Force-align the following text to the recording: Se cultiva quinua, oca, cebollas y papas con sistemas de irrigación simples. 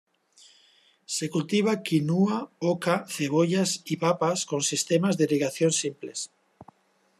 Se 1.15 1.27
cultiva 1.35 1.75
quinua, 1.89 2.39
oca, 2.71 2.97
cebollas 3.17 3.75
y 3.85 3.97
papas 4.07 4.47
con 4.53 4.63
sistemas 4.71 5.15
de 5.15 5.25
irrigación 5.25 5.71
simples. 5.71 6.31